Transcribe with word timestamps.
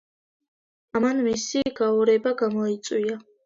ამან 1.01 1.21
მისი 1.29 1.63
გაორება 1.83 2.37
გამოიწვია. 2.43 3.25